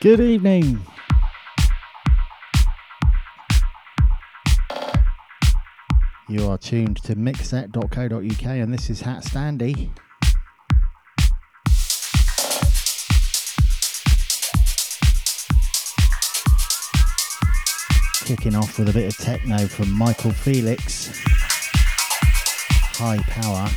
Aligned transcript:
Good 0.00 0.20
evening. 0.20 0.80
You 6.26 6.48
are 6.48 6.56
tuned 6.56 6.96
to 7.02 7.14
mixset.co.uk 7.14 8.46
and 8.46 8.72
this 8.72 8.88
is 8.88 9.02
HatStandy. 9.02 9.90
Kicking 18.24 18.56
off 18.56 18.78
with 18.78 18.88
a 18.88 18.94
bit 18.94 19.12
of 19.12 19.18
techno 19.18 19.66
from 19.66 19.90
Michael 19.92 20.30
Felix. 20.30 21.10
High 22.96 23.18
power. 23.18 23.68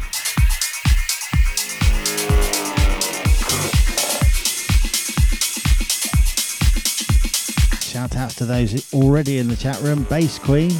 Shout 7.93 8.15
outs 8.15 8.33
to 8.37 8.45
those 8.47 8.91
already 8.91 9.37
in 9.37 9.47
the 9.47 9.55
chat 9.55 9.79
room. 9.81 10.01
Bass 10.05 10.39
Queen. 10.39 10.71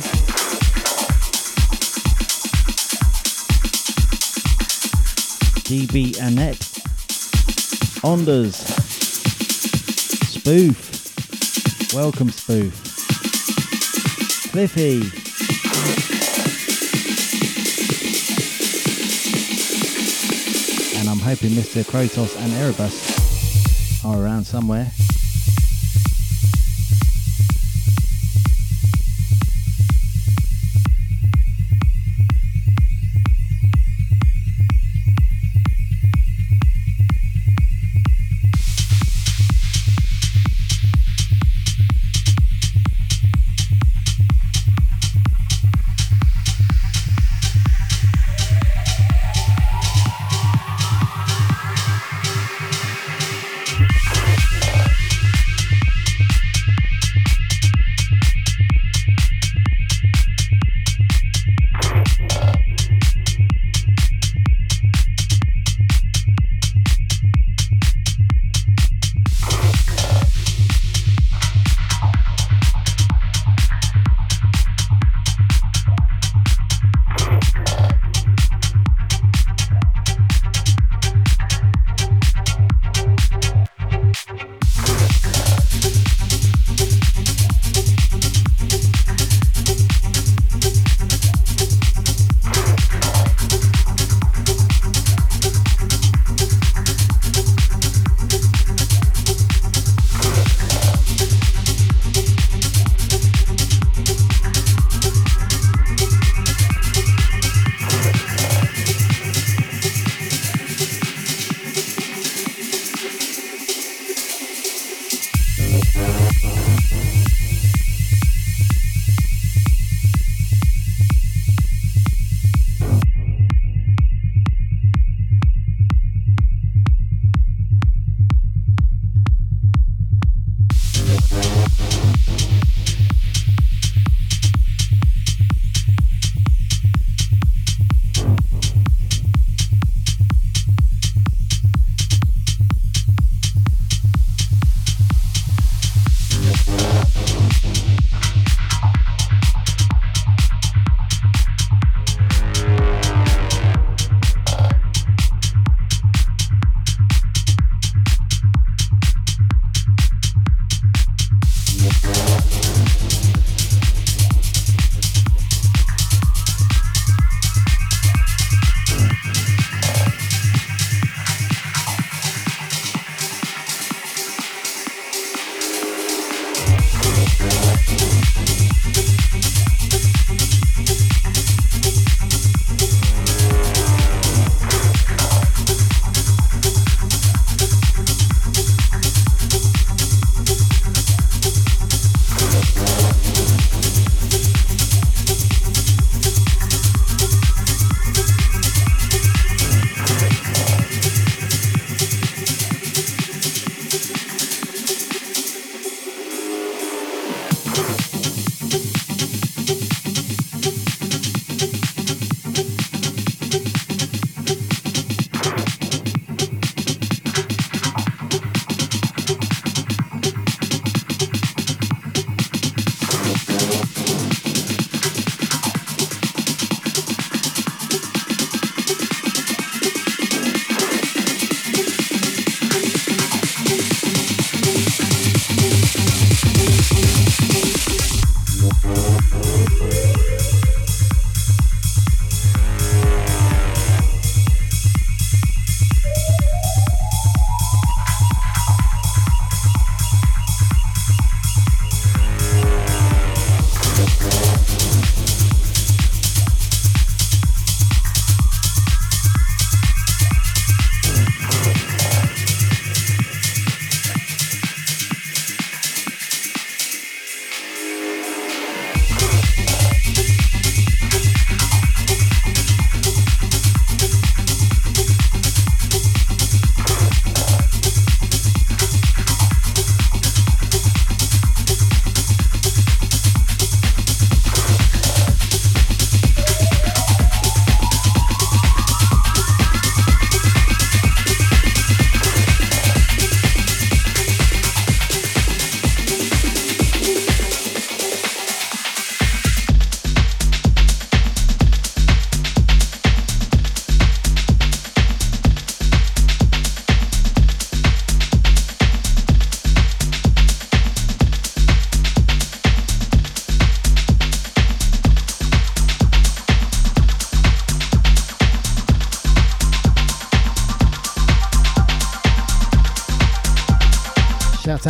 DB 5.62 6.18
Annette. 6.20 6.57
Onders. 8.04 8.55
Spoof. 10.26 11.94
Welcome, 11.94 12.31
Spoof. 12.31 12.73
Cliffy. 14.52 15.02
And 20.98 21.07
I'm 21.07 21.20
hoping 21.20 21.52
Mr. 21.52 21.84
Krotos 21.84 22.35
and 22.43 22.52
Erebus 22.54 24.04
are 24.04 24.20
around 24.20 24.46
somewhere. 24.46 24.91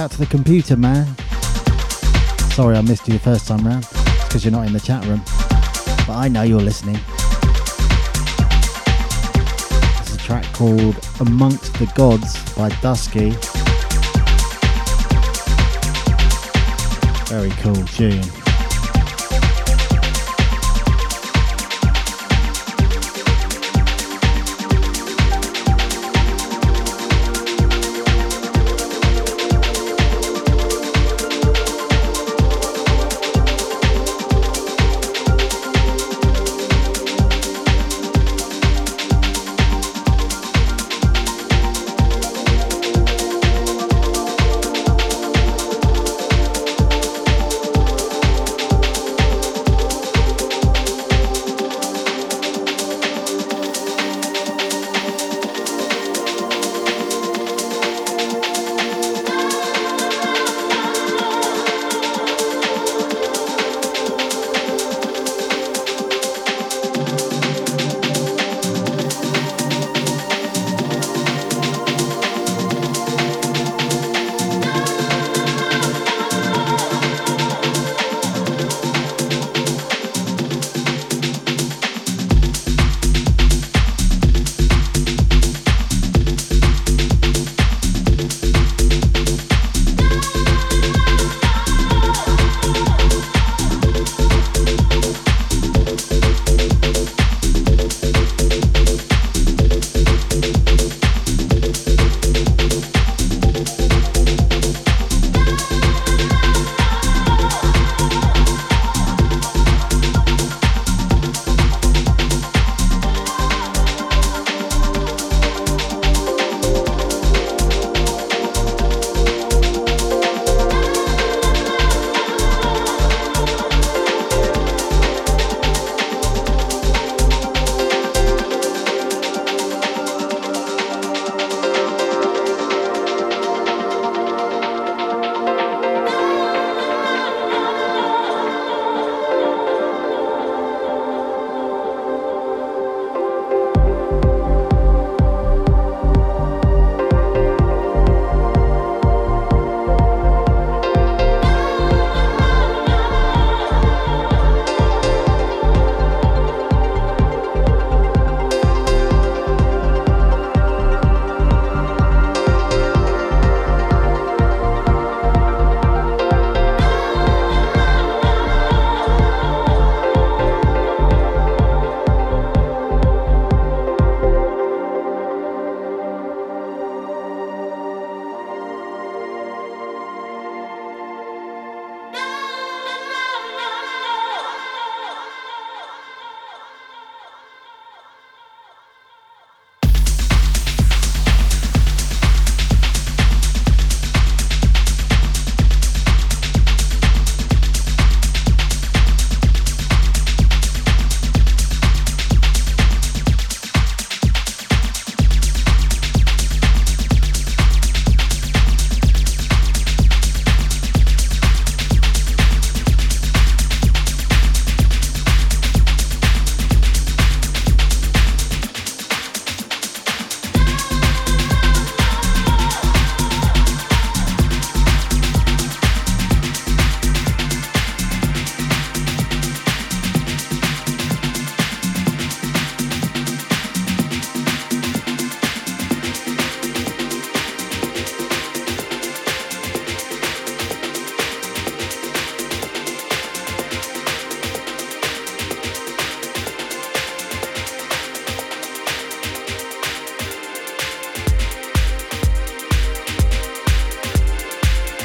Out 0.03 0.11
to 0.11 0.17
the 0.17 0.25
computer 0.25 0.75
man. 0.75 1.07
Sorry 2.51 2.75
I 2.75 2.81
missed 2.81 3.07
you 3.07 3.13
the 3.13 3.19
first 3.19 3.47
time 3.47 3.65
round. 3.65 3.87
Because 4.25 4.43
you're 4.43 4.51
not 4.51 4.67
in 4.67 4.73
the 4.73 4.79
chat 4.81 5.05
room. 5.05 5.21
But 6.05 6.17
I 6.17 6.27
know 6.27 6.41
you're 6.41 6.59
listening. 6.59 6.97
It's 10.01 10.13
a 10.13 10.17
track 10.17 10.43
called 10.51 10.97
Amongst 11.21 11.73
the 11.75 11.89
Gods 11.95 12.37
by 12.53 12.67
Dusky. 12.81 13.29
Very 17.29 17.51
cool 17.61 17.85
tune. 17.85 18.42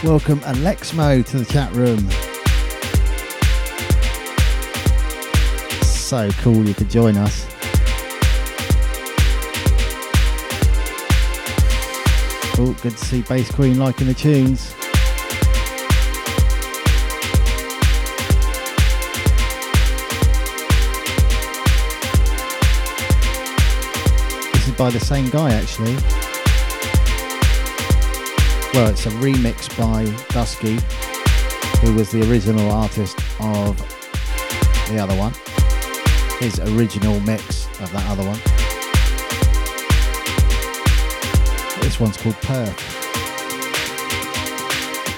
Welcome 0.09 0.41
Alexmo 0.45 1.23
to 1.23 1.39
the 1.39 1.45
chat 1.45 1.71
room. 1.75 1.99
So 5.83 6.31
cool 6.41 6.65
you 6.65 6.73
could 6.73 6.89
join 6.89 7.19
us. 7.19 7.47
Oh, 12.59 12.75
good 12.81 12.93
to 12.93 13.05
see 13.05 13.21
Bass 13.21 13.51
Queen 13.51 13.79
liking 13.79 14.07
the 14.07 14.15
tunes. 14.15 14.75
This 24.55 24.69
is 24.69 24.75
by 24.75 24.89
the 24.89 25.01
same 25.01 25.29
guy 25.29 25.53
actually. 25.53 26.28
Well, 28.79 28.91
it's 28.91 29.07
a 29.07 29.11
remix 29.11 29.69
by 29.77 30.05
Dusky, 30.33 30.79
who 31.81 31.97
was 31.97 32.13
the 32.13 32.31
original 32.31 32.71
artist 32.71 33.19
of 33.41 33.77
the 34.89 35.01
other 35.01 35.17
one. 35.17 35.33
His 36.39 36.61
original 36.61 37.19
mix 37.19 37.67
of 37.81 37.91
that 37.91 38.07
other 38.07 38.23
one. 38.23 38.39
This 41.83 41.99
one's 41.99 42.17
called 42.19 42.37
Perth. 42.37 42.79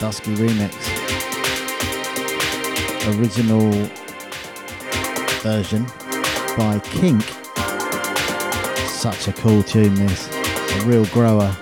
Dusky 0.00 0.34
remix. 0.36 0.74
Original 3.18 3.70
version 5.42 5.84
by 6.56 6.78
Kink. 6.78 7.24
Such 8.88 9.28
a 9.28 9.34
cool 9.34 9.62
tune, 9.62 9.96
this. 9.96 10.30
A 10.32 10.84
real 10.86 11.04
grower. 11.08 11.54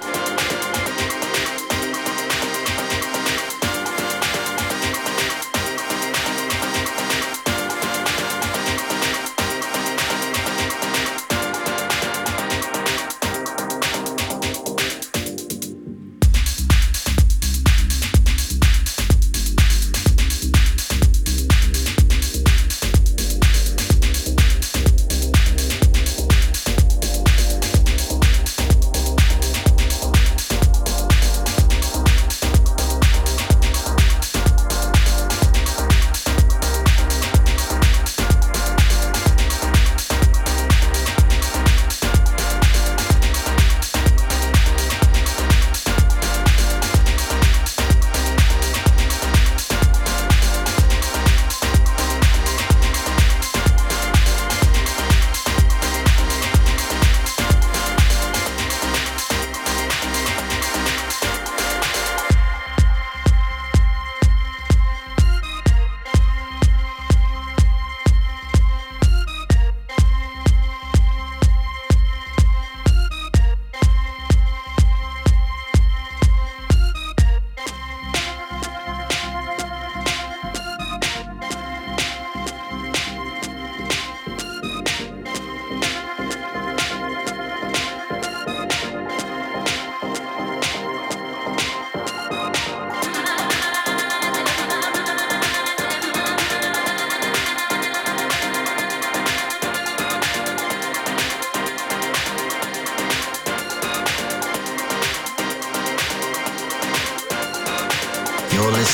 Gina. 108.59 108.89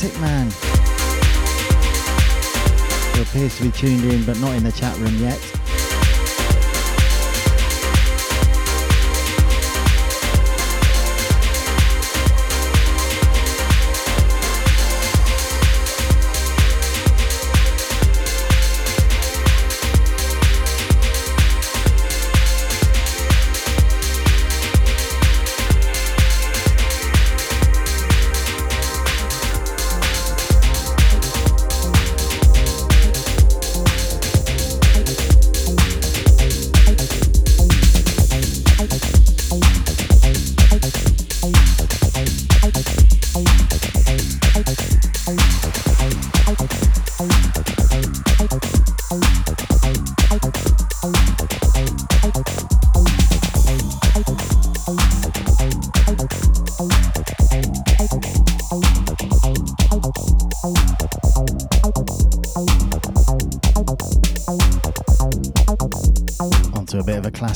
Welcome 0.00 0.10
Attic 0.10 0.20
Man. 0.20 0.37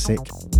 Classic. 0.03 0.52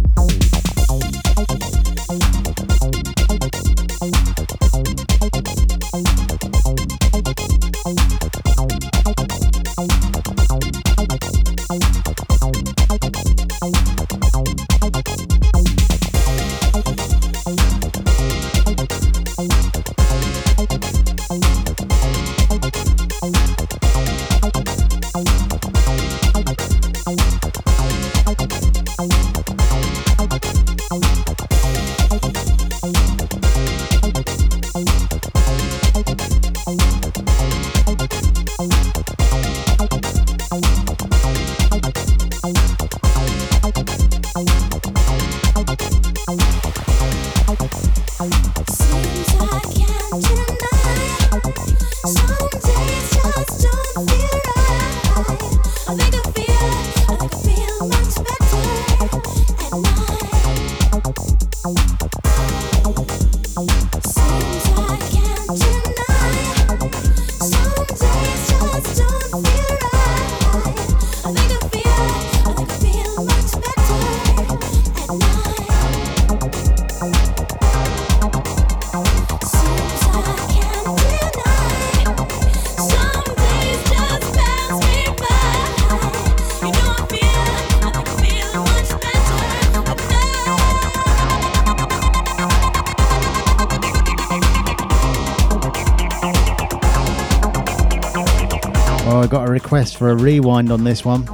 Request 99.74 99.98
for 99.98 100.12
a 100.12 100.16
rewind 100.16 100.72
on 100.72 100.84
this 100.84 101.04
one. 101.04 101.28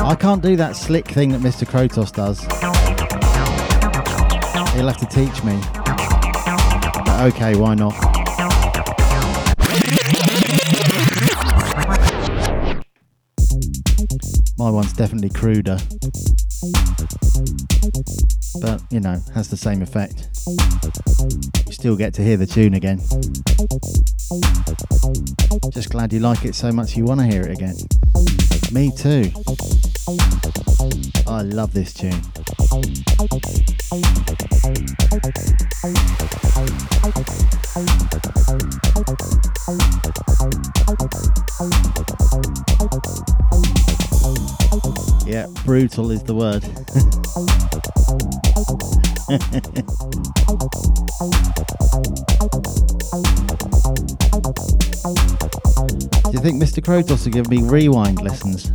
I 0.00 0.14
can't 0.20 0.42
do 0.42 0.54
that 0.56 0.76
slick 0.76 1.08
thing 1.08 1.30
that 1.30 1.40
Mr. 1.40 1.64
Krotos 1.66 2.12
does. 2.12 2.42
He'll 4.74 4.86
have 4.86 4.98
to 4.98 5.06
teach 5.06 5.42
me. 5.44 5.58
But 7.06 7.32
okay, 7.32 7.56
why 7.56 7.74
not? 7.74 7.94
My 14.58 14.68
one's 14.68 14.92
definitely 14.92 15.30
cruder. 15.30 15.78
You 18.92 19.00
know, 19.00 19.22
has 19.34 19.48
the 19.48 19.56
same 19.56 19.80
effect. 19.80 20.28
You 21.66 21.72
still 21.72 21.96
get 21.96 22.12
to 22.12 22.22
hear 22.22 22.36
the 22.36 22.46
tune 22.46 22.74
again. 22.74 22.98
Just 25.72 25.88
glad 25.88 26.12
you 26.12 26.20
like 26.20 26.44
it 26.44 26.54
so 26.54 26.70
much 26.70 26.94
you 26.94 27.04
want 27.04 27.20
to 27.20 27.26
hear 27.26 27.40
it 27.40 27.52
again. 27.52 27.74
Me 28.70 28.92
too. 28.94 29.32
I 31.26 31.40
love 31.40 31.72
this 31.72 31.94
tune. 31.94 32.20
Yeah, 45.26 45.46
brutal 45.64 46.10
is 46.10 46.22
the 46.24 46.34
word. 46.34 46.62
Do 56.32 56.32
you 56.32 56.40
think 56.40 56.62
Mr. 56.62 56.82
Krotos 56.82 57.24
will 57.24 57.32
give 57.32 57.48
me 57.48 57.62
rewind 57.62 58.20
lessons. 58.22 58.72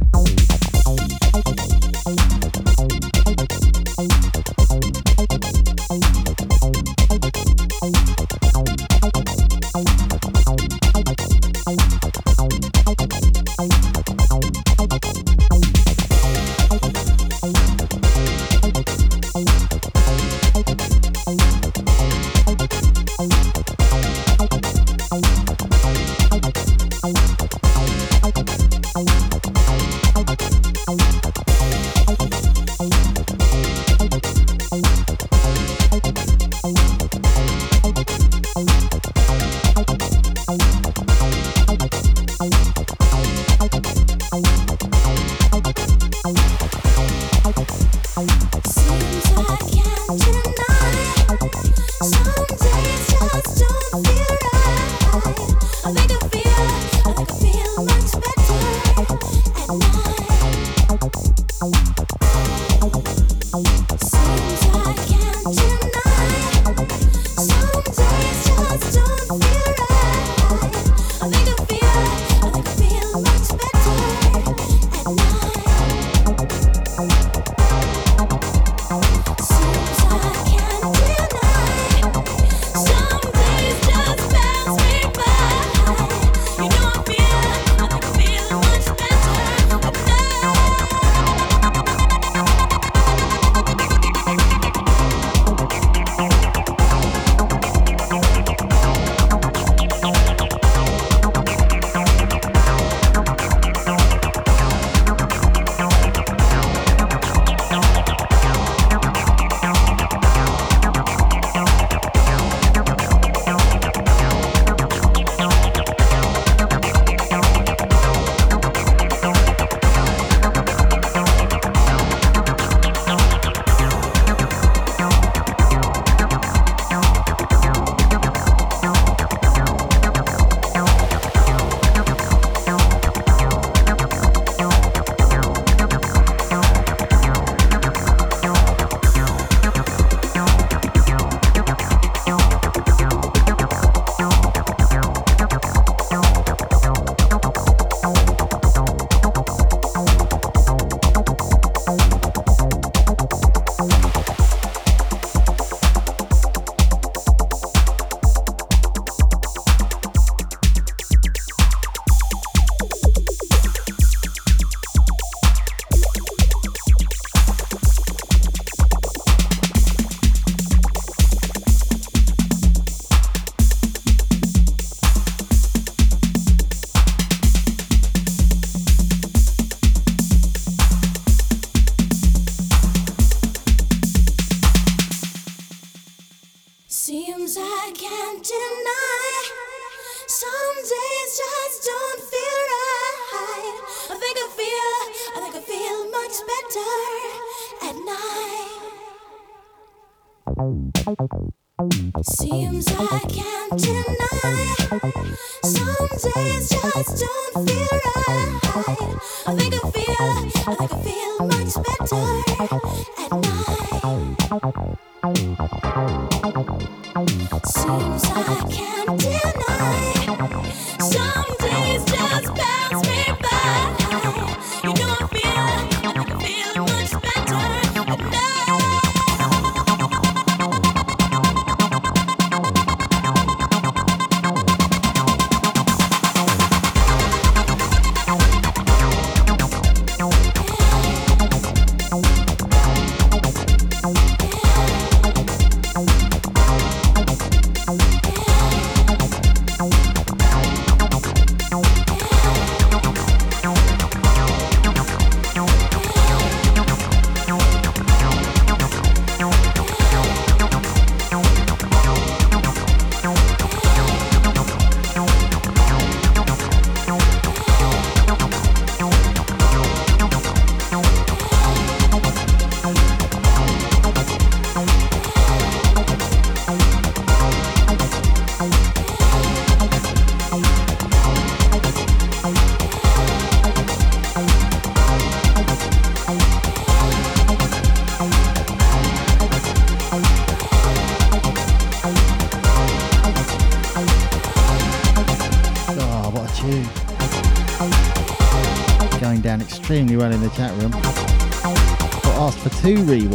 Thank 25.09 25.25
you. 29.09 29.26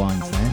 Rewinds 0.02 0.30
there. 0.30 0.40
Eh? 0.40 0.52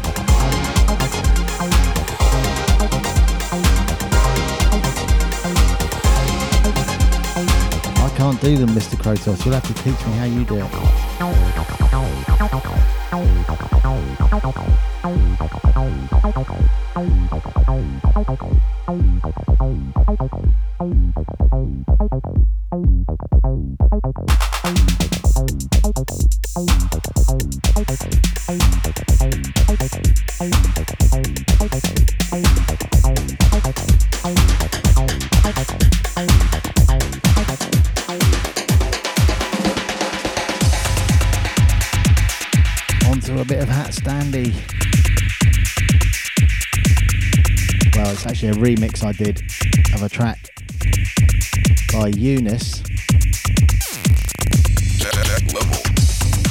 I 8.06 8.10
can't 8.18 8.42
do 8.42 8.58
them, 8.58 8.70
Mr. 8.70 8.96
Krotos. 8.96 9.46
You'll 9.46 9.54
have 9.54 9.68
to 9.68 9.74
teach 9.84 10.06
me 10.06 10.14
how 10.14 10.26
you 10.26 10.44
do 10.46 10.58
it. 10.58 11.09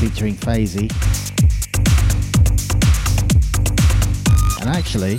Featuring 0.09 0.35
Phasey. 0.37 0.91
And 4.61 4.71
actually, 4.71 5.19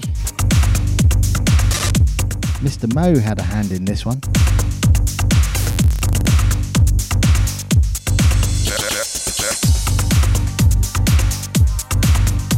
Mr. 2.66 2.92
Mo 2.96 3.20
had 3.20 3.38
a 3.38 3.44
hand 3.44 3.72
in 3.72 3.86
this 3.86 4.04
one. 4.04 4.20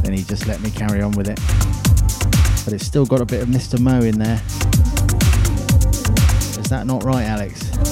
Then 0.04 0.14
he 0.14 0.24
just 0.24 0.48
let 0.48 0.62
me 0.62 0.70
carry 0.70 1.02
on 1.02 1.12
with 1.12 1.28
it. 1.28 1.40
But 2.64 2.74
it's 2.74 2.86
still 2.86 3.06
got 3.06 3.20
a 3.20 3.26
bit 3.26 3.42
of 3.42 3.50
Mr. 3.50 3.78
Mo 3.78 4.00
in 4.00 4.18
there. 4.18 4.42
Is 6.62 6.70
that 6.70 6.86
not 6.86 7.04
right, 7.04 7.26
Alex? 7.26 7.91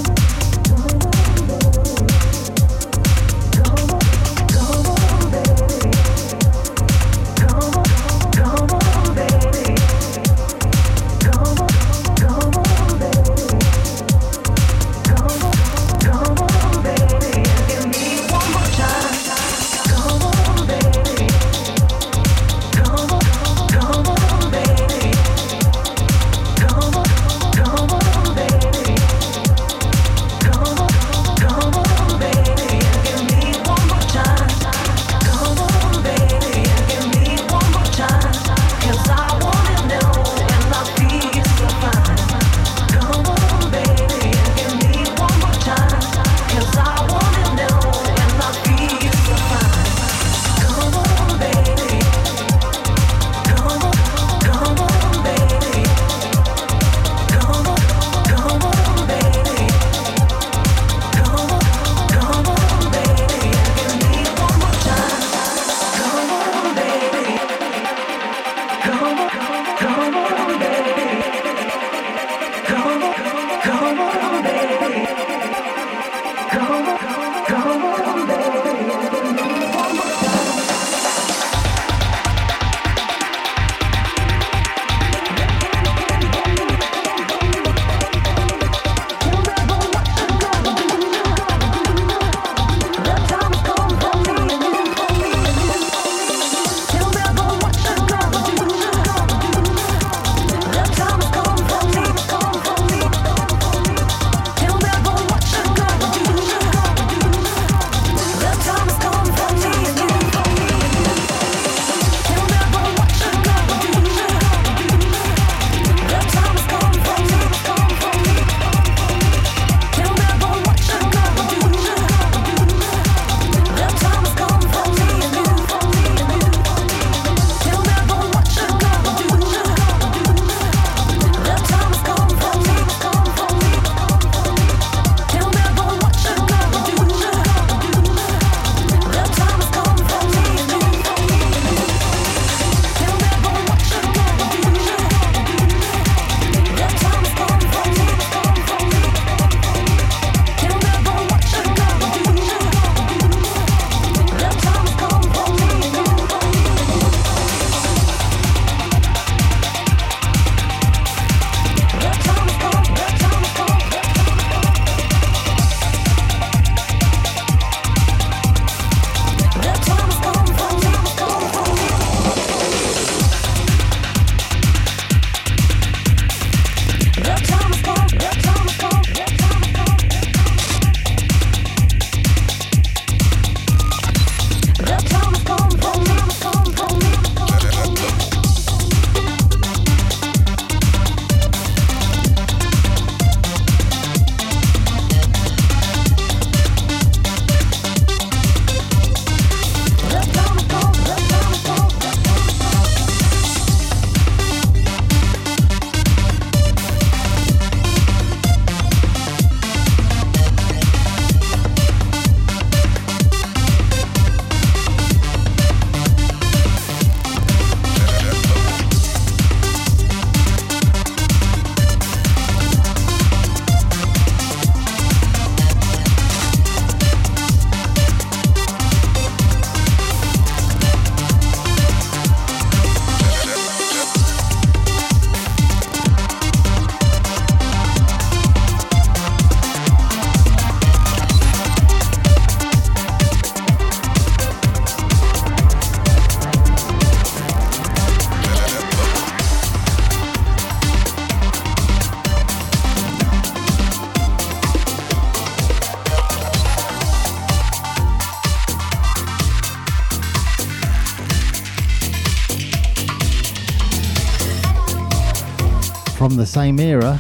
The 266.39 266.45
same 266.45 266.79
era. 266.79 267.19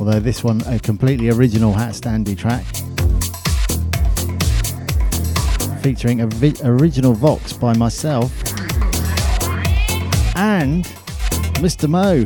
Although 0.00 0.18
this 0.18 0.42
one 0.42 0.62
a 0.62 0.78
completely 0.78 1.28
original 1.28 1.74
HatStandy 1.74 2.34
track. 2.34 2.64
Featuring 5.82 6.22
a 6.22 6.26
vi- 6.26 6.56
original 6.64 7.12
Vox 7.12 7.52
by 7.52 7.74
myself 7.74 8.32
and 10.36 10.86
Mr. 11.60 11.86
Mo. 11.86 12.24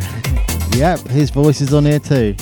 yep, 0.79 1.01
his 1.09 1.31
voice 1.31 1.61
is 1.61 1.75
on 1.75 1.85
here 1.85 1.99
too. 1.99 2.37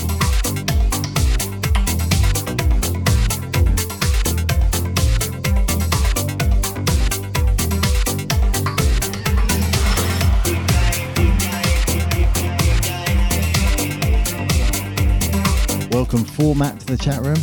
Welcome 16.11 16.25
format 16.25 16.81
to 16.81 16.87
the 16.87 16.97
chat 16.97 17.21
room. 17.21 17.35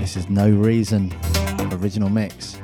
This 0.00 0.16
is 0.16 0.30
No 0.30 0.48
Reason 0.48 1.12
original 1.72 2.08
mix. 2.08 2.56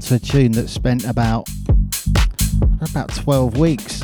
To 0.00 0.14
a 0.14 0.18
tune 0.18 0.52
that 0.52 0.68
spent 0.68 1.04
about 1.04 1.46
about 2.80 3.14
12 3.14 3.58
weeks 3.58 4.00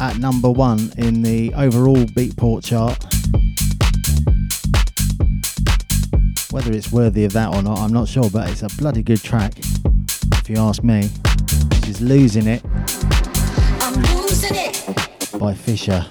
at 0.00 0.16
number 0.18 0.50
one 0.50 0.90
in 0.96 1.20
the 1.20 1.52
overall 1.54 1.96
Beatport 1.96 2.64
chart. 2.64 2.96
Whether 6.50 6.72
it's 6.72 6.90
worthy 6.90 7.24
of 7.24 7.32
that 7.34 7.54
or 7.54 7.62
not, 7.62 7.80
I'm 7.80 7.92
not 7.92 8.08
sure, 8.08 8.30
but 8.30 8.48
it's 8.48 8.62
a 8.62 8.68
bloody 8.78 9.02
good 9.02 9.22
track, 9.22 9.52
if 9.58 10.48
you 10.48 10.56
ask 10.56 10.82
me. 10.82 11.10
She's 11.84 12.00
losing 12.00 12.46
it. 12.46 12.62
I'm 13.80 14.02
losing 14.16 14.54
it. 14.54 15.38
By 15.38 15.52
Fisher. 15.52 16.06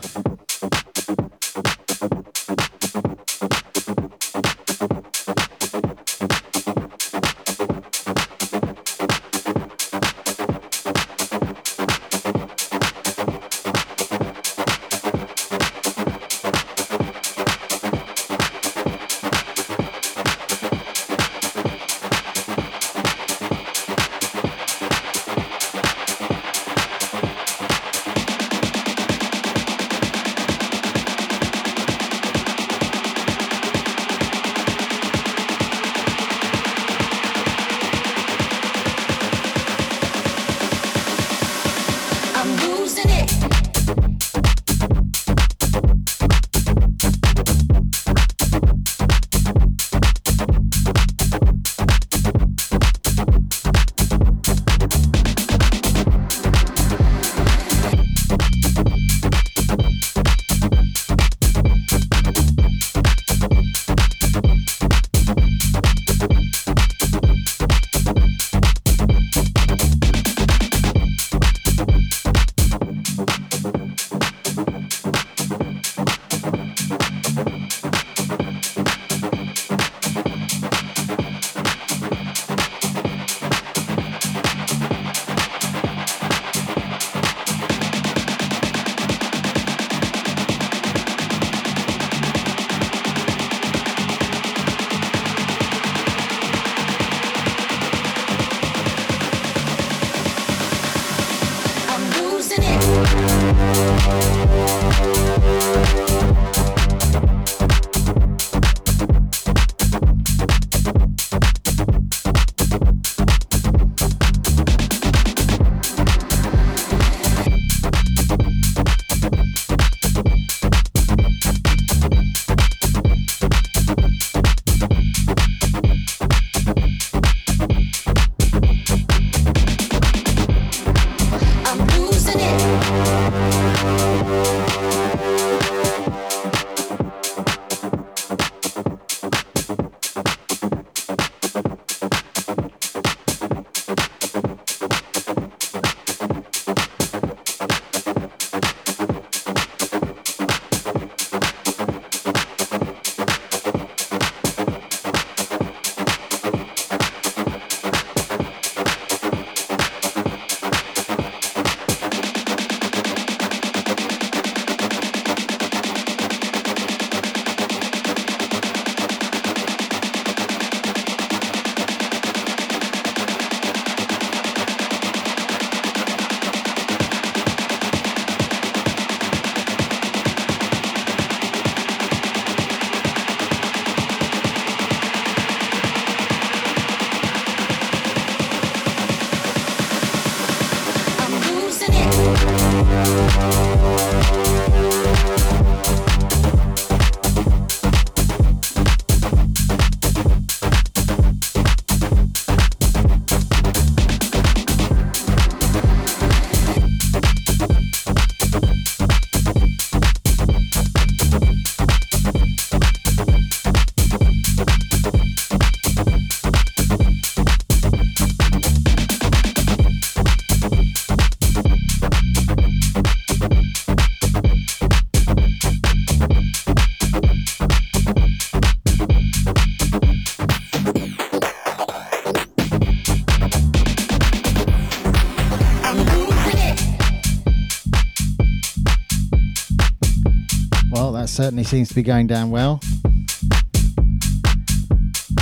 Certainly 241.42 241.64
seems 241.64 241.88
to 241.88 241.96
be 241.96 242.04
going 242.04 242.28
down 242.28 242.52
well. 242.52 242.82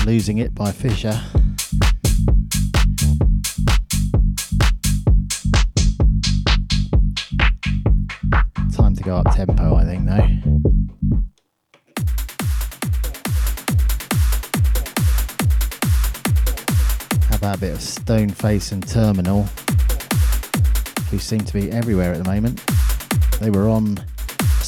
Losing 0.06 0.38
it 0.38 0.54
by 0.54 0.72
Fisher. 0.72 1.20
Time 8.76 8.95
to 8.95 9.04
go 9.04 9.16
up 9.16 9.36
tempo, 9.36 9.74
I 9.76 9.86
think, 9.86 10.06
though. 10.06 10.28
How 17.28 17.38
about 17.38 17.58
a 17.58 17.60
bit 17.60 17.74
of 17.74 17.80
Stoneface 17.80 18.72
and 18.72 18.88
Terminal, 18.88 19.50
who 21.10 21.18
seem 21.18 21.39
to 21.39 21.54
be 21.54 21.72
everywhere 21.72 22.14
at 22.14 22.24
the 22.24 22.30
moment. 22.30 22.64
They 23.39 23.50
were 23.50 23.68
on 23.68 23.98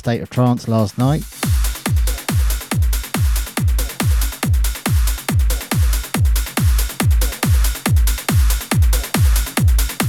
State 0.09 0.21
of 0.23 0.29
Trance 0.31 0.67
last 0.67 0.97
night. 0.97 1.21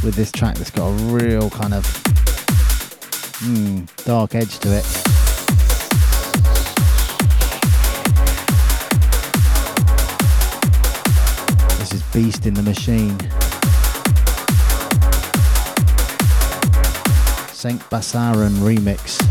with 0.02 0.14
this 0.14 0.32
track 0.32 0.56
that's 0.56 0.70
got 0.70 0.86
a 0.86 0.92
real 1.12 1.50
kind 1.50 1.74
of 1.74 1.84
mm, 3.44 4.04
dark 4.06 4.34
edge 4.34 4.58
to 4.60 4.68
it. 4.70 4.84
This 11.78 11.92
is 11.92 12.02
Beast 12.04 12.46
in 12.46 12.54
the 12.54 12.62
Machine. 12.62 13.18
Cenk 17.52 17.80
Basaran 17.90 18.54
remix. 18.62 19.29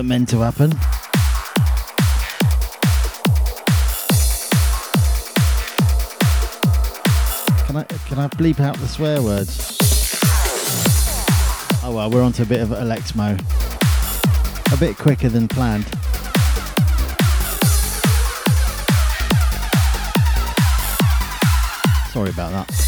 Weren't 0.00 0.08
meant 0.08 0.28
to 0.30 0.38
happen. 0.38 0.70
Can 7.66 7.76
I 7.76 7.84
can 8.08 8.18
I 8.18 8.28
bleep 8.28 8.60
out 8.60 8.78
the 8.78 8.88
swear 8.88 9.22
words? 9.22 9.76
Oh 11.82 11.92
well, 11.94 12.10
we're 12.10 12.22
on 12.22 12.32
to 12.32 12.42
a 12.42 12.46
bit 12.46 12.60
of 12.60 12.70
Alexmo. 12.70 13.38
A 14.72 14.76
bit 14.78 14.96
quicker 14.96 15.28
than 15.28 15.48
planned. 15.48 15.84
Sorry 22.12 22.30
about 22.30 22.52
that. 22.52 22.79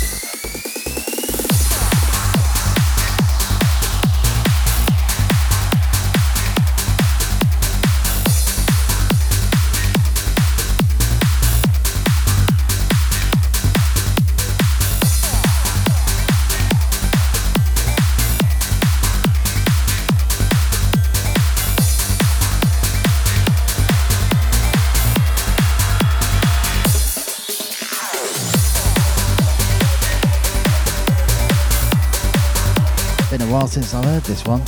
Since 33.72 33.94
I've 33.94 34.04
heard 34.04 34.22
this 34.24 34.44
one. 34.44 34.60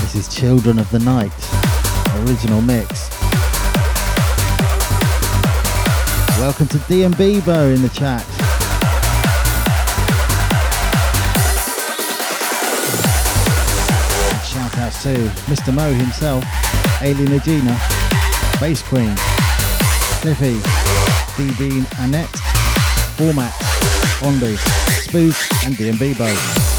This 0.00 0.14
is 0.14 0.32
Children 0.32 0.78
of 0.78 0.88
the 0.92 1.00
Night, 1.00 1.32
original 2.22 2.60
mix. 2.60 3.10
Welcome 6.38 6.68
to 6.68 6.78
D 6.86 7.02
and 7.02 7.16
Bebo 7.16 7.74
in 7.74 7.82
the 7.82 7.88
chat. 7.88 8.24
shout 14.46 14.78
out 14.78 14.92
to 15.02 15.14
Mr. 15.50 15.74
Mo 15.74 15.92
himself, 15.92 16.44
Alien 17.02 17.32
Agena, 17.32 17.76
Bass 18.60 18.82
Queen, 18.82 19.16
Cliffy, 20.20 20.87
DB 21.38 21.86
Annette, 22.00 22.36
Format, 23.16 23.54
Ondi, 24.24 24.56
Spoof, 24.56 25.64
and 25.64 25.76
DMB 25.76 26.18
Bow. 26.18 26.77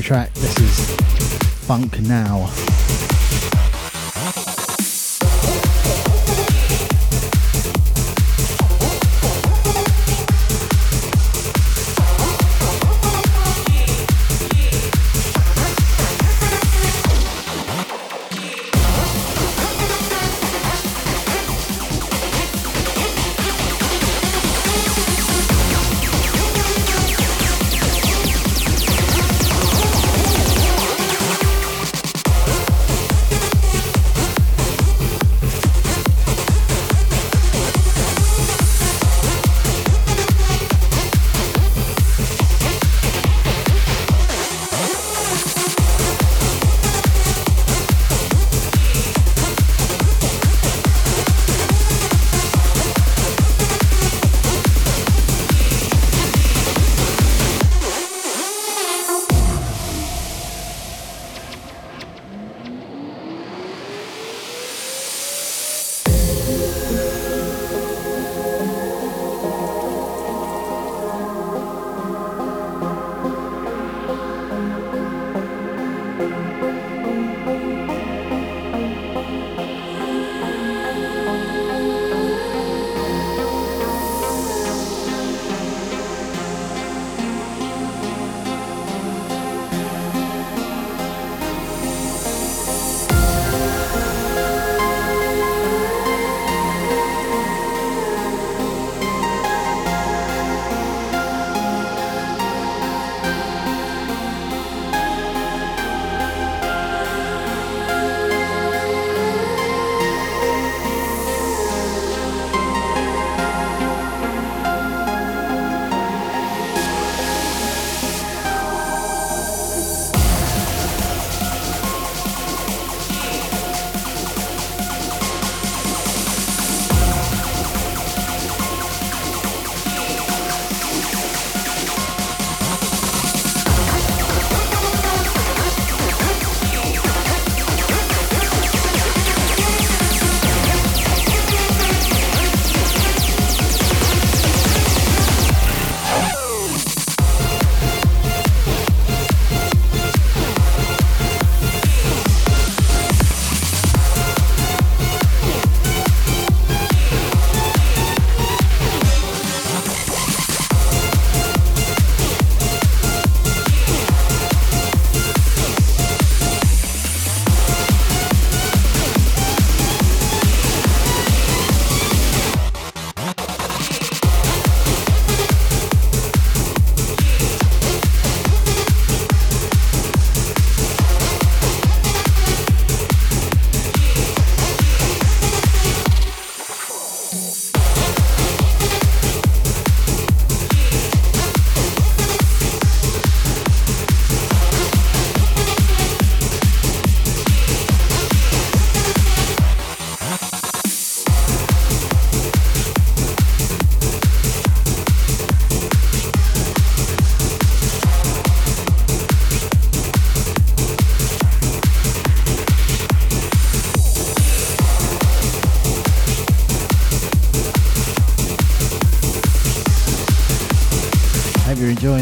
Track. 0.00 0.32
This 0.32 0.58
is 0.60 0.96
Funk 1.66 2.00
Now. 2.00 2.46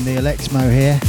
The 0.06 0.20
Alexmo 0.20 0.70
here. 0.70 1.00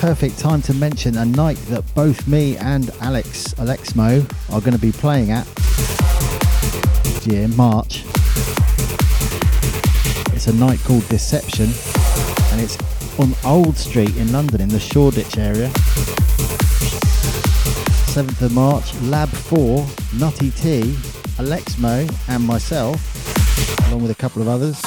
Perfect 0.00 0.38
time 0.38 0.62
to 0.62 0.72
mention 0.72 1.18
a 1.18 1.26
night 1.26 1.58
that 1.68 1.84
both 1.94 2.26
me 2.26 2.56
and 2.56 2.90
Alex 3.02 3.52
Alexmo 3.58 4.26
are 4.50 4.60
going 4.60 4.72
to 4.72 4.78
be 4.78 4.90
playing 4.92 5.32
at 5.32 5.46
year 7.26 7.46
March. 7.48 8.04
It's 10.32 10.46
a 10.46 10.54
night 10.54 10.80
called 10.84 11.06
Deception 11.08 11.68
and 12.52 12.60
it's 12.62 12.78
on 13.18 13.34
Old 13.44 13.76
Street 13.76 14.16
in 14.16 14.32
London 14.32 14.62
in 14.62 14.70
the 14.70 14.80
Shoreditch 14.80 15.36
area. 15.36 15.68
7th 18.08 18.40
of 18.40 18.52
March, 18.54 18.94
Lab 19.02 19.28
4, 19.28 19.86
Nutty 20.18 20.50
T, 20.52 20.96
Alexmo, 21.38 22.08
and 22.28 22.46
myself, 22.46 23.09
along 23.90 24.02
with 24.02 24.12
a 24.12 24.14
couple 24.14 24.40
of 24.40 24.46
others. 24.46 24.80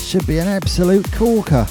Should 0.00 0.26
be 0.26 0.38
an 0.38 0.46
absolute 0.46 1.10
corker. 1.12 1.66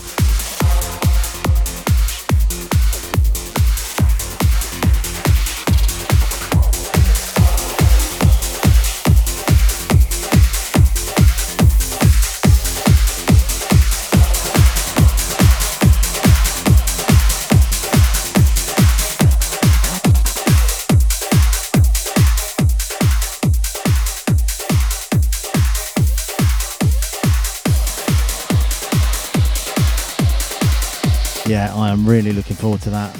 Forward 32.58 32.82
to 32.82 32.90
that. 32.90 33.16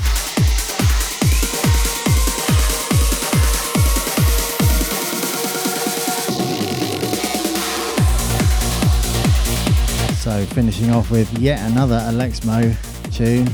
So 10.18 10.46
finishing 10.48 10.90
off 10.90 11.12
with 11.12 11.32
yet 11.38 11.60
another 11.72 12.04
Alexmo 12.08 12.74
tune. 13.12 13.46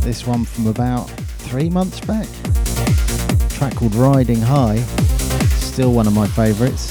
This 0.00 0.26
one 0.26 0.44
from 0.44 0.66
about 0.66 1.08
three 1.48 1.70
months 1.70 2.00
back. 2.00 2.26
A 2.26 3.48
track 3.50 3.76
called 3.76 3.94
Riding 3.94 4.40
High. 4.40 4.78
Still 5.60 5.92
one 5.92 6.06
of 6.06 6.12
my 6.12 6.26
favourites. 6.26 6.89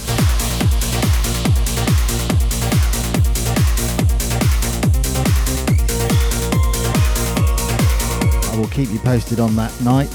Keep 8.71 8.89
you 8.91 8.99
posted 8.99 9.39
on 9.39 9.55
that 9.55 9.71
night. 9.81 10.09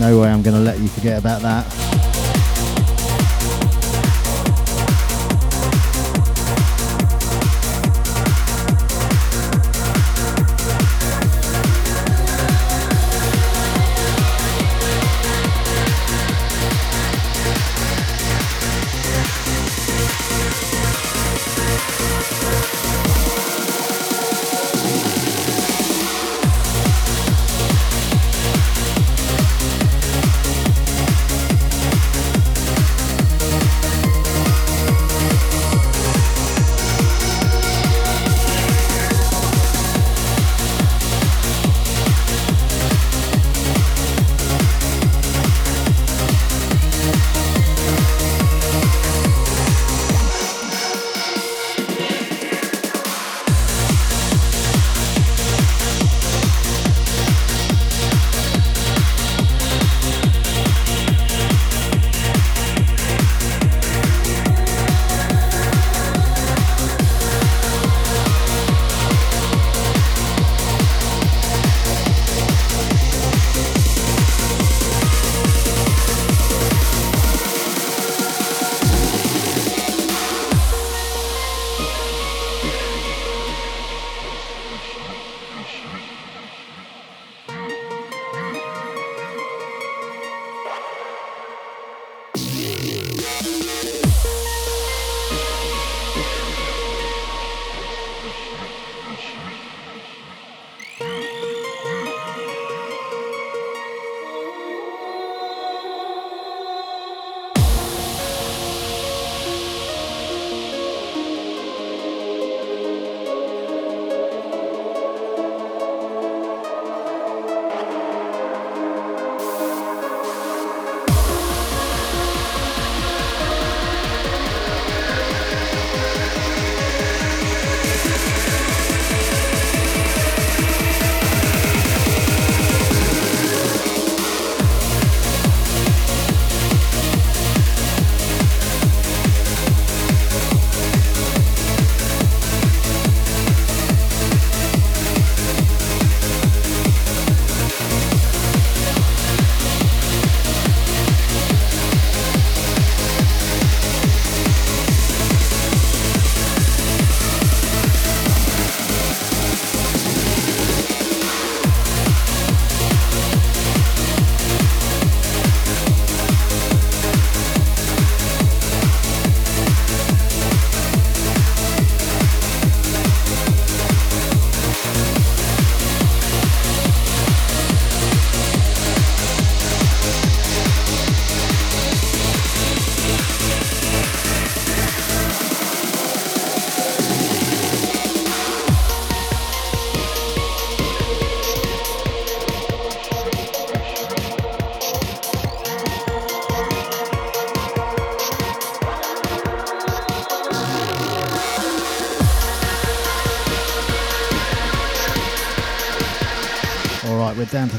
No 0.00 0.20
way 0.20 0.28
I'm 0.28 0.42
going 0.42 0.56
to 0.56 0.62
let 0.62 0.78
you 0.80 0.88
forget 0.88 1.18
about 1.18 1.42
that. 1.42 1.83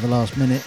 The 0.05 0.11
last 0.11 0.37
minute. 0.37 0.61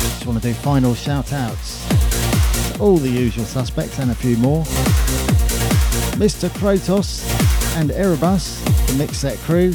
Just 0.00 0.24
want 0.24 0.40
to 0.40 0.48
do 0.48 0.54
final 0.54 0.94
shout 0.94 1.34
outs. 1.34 2.80
All 2.80 2.96
the 2.96 3.10
usual 3.10 3.44
suspects 3.44 3.98
and 3.98 4.10
a 4.10 4.14
few 4.14 4.38
more. 4.38 4.64
Mr. 6.14 6.48
Krotos 6.48 7.22
and 7.76 7.90
Erebus, 7.90 8.64
the 8.86 9.04
Mixset 9.04 9.36
crew. 9.44 9.72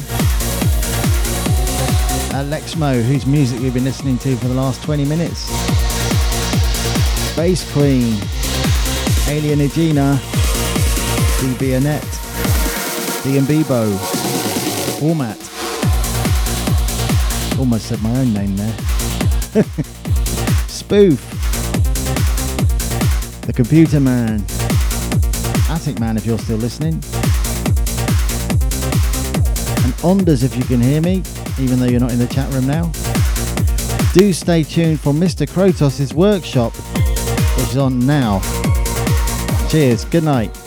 Alexmo, 2.34 3.00
whose 3.00 3.26
music 3.26 3.60
we've 3.60 3.74
been 3.74 3.84
listening 3.84 4.18
to 4.18 4.34
for 4.34 4.48
the 4.48 4.54
last 4.54 4.82
20 4.82 5.04
minutes. 5.04 5.46
Bass 7.36 7.72
Queen, 7.72 8.18
Alien 9.28 9.60
Agena, 9.60 10.39
DB 11.40 11.74
Annette, 11.74 12.02
D&Bebo, 13.24 13.96
Format. 15.00 15.38
Almost 17.58 17.86
said 17.86 18.02
my 18.02 18.14
own 18.14 18.34
name 18.34 18.54
there. 18.56 18.74
Spoof, 20.68 21.18
The 23.46 23.54
Computer 23.54 24.00
Man, 24.00 24.44
Attic 25.70 25.98
Man 25.98 26.18
if 26.18 26.26
you're 26.26 26.38
still 26.38 26.58
listening, 26.58 26.96
and 29.82 29.94
Ondas 30.04 30.44
if 30.44 30.54
you 30.58 30.64
can 30.64 30.82
hear 30.82 31.00
me, 31.00 31.22
even 31.58 31.80
though 31.80 31.86
you're 31.86 32.00
not 32.00 32.12
in 32.12 32.18
the 32.18 32.26
chat 32.26 32.52
room 32.52 32.66
now. 32.66 32.92
Do 34.12 34.30
stay 34.34 34.62
tuned 34.62 35.00
for 35.00 35.14
Mr. 35.14 35.48
Krotos' 35.48 36.12
workshop, 36.12 36.74
which 37.56 37.68
is 37.68 37.78
on 37.78 37.98
now. 37.98 38.42
Cheers, 39.70 40.04
good 40.04 40.24
night. 40.24 40.59